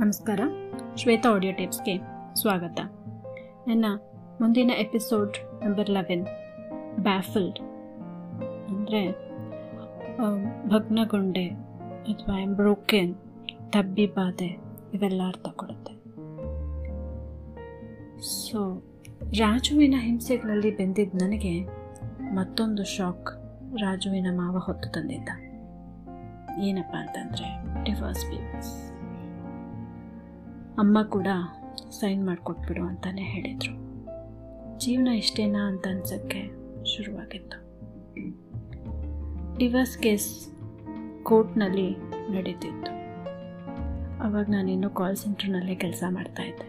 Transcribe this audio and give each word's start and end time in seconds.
ನಮಸ್ಕಾರ. 0.00 0.40
ಶ್ವೇತಾ 1.00 1.28
ಆಡಿಯೋ 1.34 1.52
ಟಿಪ್ಸ್ಗೆ 1.56 1.94
ಸ್ವಾಗತ. 2.40 2.78
ನನ್ನ 3.68 3.86
ಮುಂದಿನ 4.40 4.70
ಎಪಿಸೋಡ್ 4.78 5.34
ನಂಬರ್ 5.64 5.90
ಲೆವೆನ್ 5.90 6.22
ಬ್ಯಾಫಲ್ಡ್ 7.06 7.58
ಅಂದರೆ 8.70 9.02
ಭಗ್ನಗೊಂಡೆ 10.70 11.44
ಅಥವಾ 12.12 12.38
ಬ್ರೋಕೆನ್ 12.60 13.12
ತಬ್ಬಿ 13.74 14.06
ಬಾಧೆ, 14.06 14.50
ಇವೆಲ್ಲ 14.94 15.20
ಅರ್ಥ 15.28 15.46
ಕೊಡುತ್ತೆ. 15.62 15.94
ಸೊ 18.38 18.60
ರಾಜುವಿನ 19.42 19.98
ಹಿಂಸೆಗಳಲ್ಲಿ 19.98 20.70
ಬೆಂದಿದ್ದ 20.76 21.22
ನನಗೆ 21.22 21.54
ಮತ್ತೊಂದು 22.34 22.84
ಶಾಕ್ 22.96 23.30
ರಾಜುವಿನ 23.80 24.30
ಮಾವ 24.32 24.58
ಹೊತ್ತು 24.58 24.90
ತಂದಿದ್ದ. 24.92 25.30
ಏನಪ್ಪ 26.68 26.94
ಅಂತಂದರೆ 26.96 27.50
ಡಿವರ್ಸ್ 27.84 28.24
ಪೇಪರ್ಸ್ 28.30 28.72
ಅಮ್ಮ 30.78 31.02
ಕೂಡ 31.02 31.26
ಸೈನ್ 31.90 32.26
ಮಾಡಿಕೊಟ್ಬಿಡು 32.26 32.82
ಅಂತಲೇ 32.82 33.22
ಹೇಳಿದರು. 33.22 33.74
ಜೀವನ 34.78 35.08
ಇಷ್ಟೇನಾ 35.08 35.68
ಅಂತ 35.68 35.86
ಅನ್ಸೋಕ್ಕೆ 35.86 36.50
ಶುರುವಾಗಿತ್ತು. 36.84 37.58
ಡಿವರ್ಸ್ 39.58 39.98
ಕೇಸ್ 39.98 40.50
ಕೋರ್ಟ್ನಲ್ಲಿ 41.22 41.90
ನಡೀತಿತ್ತು. 42.30 42.92
ಅವಾಗ 44.22 44.48
ಇನ್ನೂ 44.48 44.90
ಕಾಲ್ 44.90 45.16
ಸೆಂಟ್ರ್ನಲ್ಲೇ 45.16 45.74
ಕೆಲಸ 45.74 46.04
ಮಾಡ್ತಾಯಿದ್ದೆ 46.08 46.66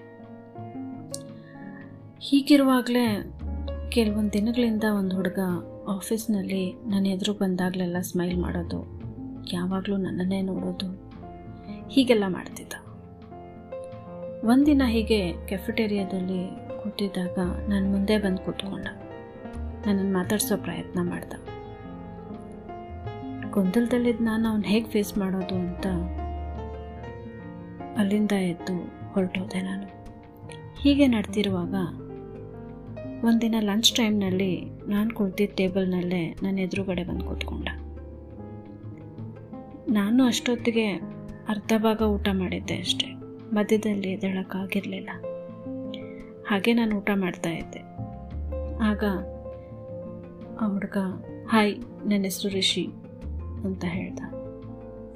ಹೀಗಿರುವಾಗಲೇ 2.19 3.31
ಕೆಲವೊಂದು 3.89 4.33
ದಿನಗಳಿಂದ 4.33 4.83
ಒಂದು 4.97 5.15
ಹುಡುಗ 5.15 5.39
ಆಫೀಸ್ನಲ್ಲಿ 5.87 6.71
ನನ್ನ 6.71 7.07
ಎದುರು 7.07 7.33
ಬಂದಾಗಲೆಲ್ಲ 7.33 7.99
ಸ್ಮೈಲ್ 7.99 8.37
ಮಾಡೋದು, 8.37 9.01
ಯಾವಾಗಲೂ 9.53 9.97
ನನ್ನನ್ನೇ 9.97 10.41
ನೋಡೋದು, 10.41 10.89
ಹೀಗೆಲ್ಲ 11.89 12.23
ಮಾಡ್ತಿದ್ದ. 12.27 12.73
ಒಂದಿನ 14.43 14.81
ಹೀಗೆ 14.85 15.47
ಕೆಫೆಟೇರಿಯಾದಲ್ಲಿ 15.47 16.49
ಕೂತಿದ್ದಾಗ 16.83 17.39
ನಾನು 17.69 17.91
ಮುಂದೆ 17.91 18.17
ಬಂದು 18.17 18.37
ಕೂತ್ಕೊಂಡ. 18.37 18.87
ನನ್ನನ್ನು 19.87 20.13
ಮಾತಾಡಿಸೋ 20.13 20.57
ಪ್ರಯತ್ನ 20.57 20.99
ಮಾಡ್ದೆ. 21.01 21.51
ಗೊಂದಲದಲ್ಲಿದ್ದ 23.51 24.21
ನಾನು 24.21 24.49
ಅವ್ನು 24.49 24.67
ಹೇಗೆ 24.67 24.85
ಫೇಸ್ 24.85 25.17
ಮಾಡೋದು 25.17 25.55
ಅಂತ 25.55 25.87
ಅಲ್ಲಿಂದ 27.97 28.31
ಎದ್ದು 28.31 28.93
ಹೊರಟೋದೆ 29.13 29.61
ನಾನು. 29.61 29.87
ಹೀಗೆ 30.81 31.07
ನಡೆದಿರುವಾಗ 31.07 31.73
ಒಂದಿನ 33.25 33.55
ಲಂಚ್ 33.59 33.95
ಟೈಮ್ನಲ್ಲಿ 33.95 34.65
ನಾನು 34.65 35.09
ಕುಳಿತಿದ್ದ 35.09 35.53
ಟೇಬಲ್ನಲ್ಲೇ 35.55 36.35
ನನ್ನ 36.43 36.59
ಎದುರುಗಡೆ 36.59 37.03
ಬಂದು 37.03 37.25
ಕೂತ್ಕೊಂಡ. 37.25 37.67
ನಾನು 39.89 40.23
ಅಷ್ಟೊತ್ತಿಗೆ 40.23 40.87
ಅರ್ಧ 41.49 41.73
ಭಾಗ 41.77 42.01
ಊಟ 42.01 42.27
ಮಾಡಿದ್ದೆ 42.31 42.77
ಅಷ್ಟೆ. 42.77 43.20
ಮಧ್ಯದಲ್ಲಿ 43.53 44.11
ಎದ್ದೇಳೋಕ್ಕಾಗಿರಲಿಲ್ಲ. 44.11 45.09
ಹಾಗೆ 46.47 46.73
ನಾನು 46.73 46.97
ಊಟ 46.97 47.09
ಮಾಡ್ತಾ 47.15 47.49
ಇದ್ದೆ. 47.49 47.79
ಆಗ 48.83 49.03
ಆ 50.61 50.67
ಹುಡುಗ 50.67 50.97
ಹಾಯ್ 51.47 51.75
ನನ್ನ 51.81 52.23
ಹೆಸರು 52.23 52.51
ರಿಷಿ 52.51 52.85
ಅಂತ 53.63 53.83
ಹೇಳ್ದ. 53.87 54.19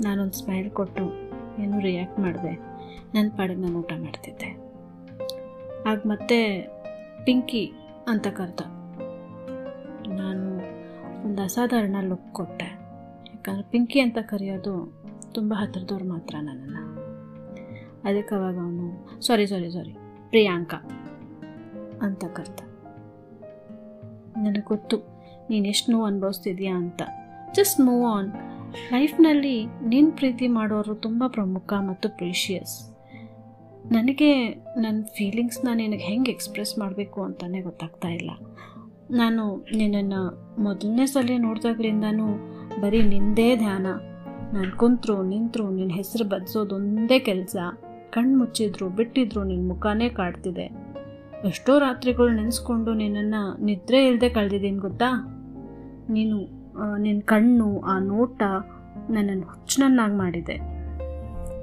ನಾನೊಂದು 0.05 0.33
ಸ್ಮೈಲ್ 0.33 0.71
ಕೊಟ್ಟು 0.71 1.13
ಏನು 1.61 1.79
ರಿಯಾಕ್ಟ್ 1.79 2.19
ಮಾಡಿದೆ. 2.19 2.55
ನನ್ನ 3.15 3.29
ಪಾಡಿಗೆ 3.37 3.59
ನಾನು 3.59 3.79
ಊಟ 3.79 3.93
ಮಾಡ್ತಿದ್ದೆ. 3.99 4.57
ಆಗ 5.89 6.01
ಮತ್ತೆ 6.05 6.67
ಪಿಂಕಿ 7.25 7.71
ಅಂತ 8.07 8.27
ಕರೆದ. 8.27 8.59
ನಾನು 10.13 10.57
ಒಂದು 11.27 11.41
ಅಸಾಧಾರಣ 11.41 11.95
ಲುಕ್ 12.01 12.33
ಕೊಟ್ಟೆ. 12.33 12.65
ಯಾಕಂದರೆ 13.27 13.69
ಪಿಂಕಿ 13.69 13.99
ಅಂತ 13.99 14.17
ಕರೆಯೋದು 14.21 14.93
ತುಂಬ 15.31 15.53
ಹತ್ತಿರದವ್ರು 15.57 16.05
ಮಾತ್ರ 16.05 16.35
ನನ್ನನ್ನು. 16.41 16.84
ಅದಕ್ಕೆ 18.05 18.35
ಅವಾಗ 18.35 18.57
ಅವನು 18.57 18.87
ಸಾರಿ 19.21 19.47
ಸಾರಿ 19.47 19.69
ಸಾರಿ 19.71 19.93
ಪ್ರಿಯಾಂಕಾ, 20.29 20.79
ಅಂತ 22.01 22.23
ಕರ್ತ 22.25 22.59
ನನಗೆ 24.37 24.63
ಗೊತ್ತು, 24.65 24.97
ನೀನು 25.49 25.65
ಎಷ್ಟು 25.67 25.91
ನೋವು 25.91 26.05
ಅನುಭವಿಸ್ತಿದ್ಯಾ 26.05 26.73
ಅಂತ. 26.77 27.01
ಜಸ್ಟ್ 27.53 27.79
ಮೂವ್ 27.79 28.03
ಆನ್ 28.05 28.29
ಲೈಫ್ನಲ್ಲಿ 28.91 29.55
ನೀನು 29.65 30.11
ಪ್ರೀತಿ 30.11 30.47
ಮಾಡೋರು 30.47 30.95
ತುಂಬ 30.95 31.23
ಪ್ರಮುಖ 31.27 31.73
ಮತ್ತು 31.87 32.09
ಪ್ರೀಷಿಯಸ್ 32.09 32.75
ನನಗೆ 33.91 34.29
ನನ್ನ 34.77 34.99
ಫೀಲಿಂಗ್ಸ್ನ 35.17 35.69
ನಿನಗೆ 35.73 36.03
ಹೆಂಗೆ 36.03 36.31
ಎಕ್ಸ್ಪ್ರೆಸ್ 36.31 36.79
ಮಾಡಬೇಕು 36.79 37.19
ಅಂತಲೇ 37.23 37.61
ಗೊತ್ತಾಗ್ತಾ 37.61 38.09
ಇಲ್ಲ. 38.09 38.31
ನಾನು 39.11 39.43
ನಿನ್ನನ್ನು 39.77 40.21
ಮೊದಲನೇ 40.63 41.05
ಸಲ 41.05 41.37
ನೋಡಿದಾಗ್ಲಿಂದನೂ 41.37 42.27
ಬರೀ 42.81 43.01
ನಿಂದೇ 43.03 43.55
ಧ್ಯಾನ. 43.55 43.87
ನಾನು 44.53 44.71
ಕುಂತರು, 44.77 45.23
ನಿಂತರು 45.23 45.65
ನಿನ್ನ 45.69 45.93
ಹೆಸರು 45.93 46.25
ಬದಿಸೋದೊಂದೇ 46.29 47.19
ಕೆಲಸ. 47.19 47.55
ಕಣ್ಣು 48.15 48.37
ಮುಚ್ಚಿದ್ರು 48.37 48.89
ಬಿಟ್ಟಿದ್ರು 48.89 49.43
ನಿನ್ನ 49.43 49.67
ಮುಖಾನೇ 49.67 50.09
ಕಾಡ್ತಿದೆ. 50.09 50.65
ಎಷ್ಟೋ 51.47 51.79
ರಾತ್ರಿಗಳು 51.79 52.29
ನೆನೆಸ್ಕೊಂಡು 52.29 52.93
ನಿನ್ನನ್ನು 52.93 53.65
ನಿದ್ರೆ 53.65 54.07
ಇಲ್ಲದೆ 54.07 54.29
ಕಳೆದಿದ್ದೀನಿ 54.29 54.77
ಗೊತ್ತಾ? 54.77 55.09
ನೀನು 56.09 56.37
ನಿನ್ನ 56.97 57.21
ಕಣ್ಣು, 57.25 57.79
ಆ 57.79 57.99
ನೋಟ 57.99 58.41
ನನ್ನನ್ನು 59.09 59.47
ಹುಚ್ಚನನ್ನಾಗಿ 59.47 60.13
ಮಾಡಿದೆ. 60.13 60.53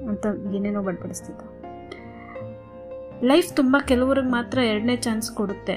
ಅಂತ 0.09 0.25
ಏನೇನೋ 0.55 0.81
ಬಡ್ಪಡಿಸ್ತಿದ್ದ. 0.81 1.41
ಲೈಫ್ 3.23 3.55
ತುಂಬ 3.55 3.77
ಕೆಲವ್ರಿಗೆ 3.87 4.27
ಮಾತ್ರ 4.27 4.57
ಎರಡನೇ 4.57 4.95
ಚಾನ್ಸ್ 4.95 5.31
ಕೊಡುತ್ತೆ. 5.31 5.75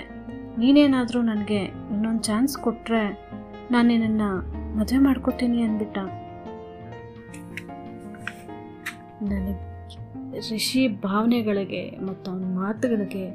ನೀನೇನಾದರೂ 0.58 1.22
ನನಗೆ 1.22 1.60
ಇನ್ನೊಂದು 1.64 2.22
ಚಾನ್ಸ್ 2.22 2.58
ಕೊಟ್ಟರೆ 2.58 3.30
ನಾನು 3.70 3.88
ನಿನ್ನನ್ನು 3.88 4.30
ಮದುವೆ 4.78 4.98
ಮಾಡ್ಕೊತೀನಿ 4.98 5.62
ಅಂದ್ಬಿಟ್ಟ. 5.62 5.98
ನನಗೆ 9.22 9.75
ರಿಷಿ 10.38 10.88
ಭಾವನೆಗಳಿಗೆ 10.88 11.90
ಮತ್ತು 11.90 12.30
ಅವನ 12.30 12.44
ಮಾತುಗಳಿಗೆ, 12.44 13.28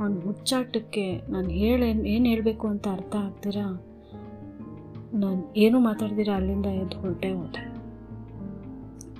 ಅವನ 0.00 0.20
ಹುಚ್ಚಾಟಕ್ಕೆ 0.24 1.20
ನಾನು 1.30 1.50
ಹೇಳಿ, 1.50 2.08
ಏನು 2.08 2.26
ಹೇಳಬೇಕು 2.26 2.68
ಅಂತ 2.68 2.88
ಅರ್ಥ 2.88 3.16
ಆಗ್ತೀರಾ? 3.16 3.84
ನಾನು 5.14 5.54
ಏನು 5.56 5.80
ಮಾತಾಡ್ದಿರ 5.80 6.28
ಅಲ್ಲಿಂದ 6.34 6.66
ಎದ್ದು 6.66 6.98
ಹೊರಟೆ 6.98 7.32
ಹೋದೆ. 7.32 7.72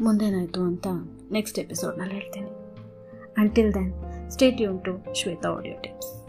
ಮುಂದೇನಾಯಿತು 0.04 0.60
ಅಂತ 0.60 0.86
ನೆಕ್ಸ್ಟ್ 1.32 1.58
ಎಪಿಸೋಡ್ನಲ್ಲಿ 1.58 2.14
ಹೇಳ್ತೀನಿ. 2.14 2.50
ಅಂಟಿಲ್ 3.38 3.74
ದೆನ್ 3.74 3.92
ಸ್ಟೇಟ್ 4.30 4.60
ಯೂನ್ 4.60 4.84
ಟು 4.84 5.14
ಶ್ವೇತಾ 5.14 5.48
ಆಡಿಯೋ 5.48 5.74
ಟಿಪ್ಸ್ 5.80 6.21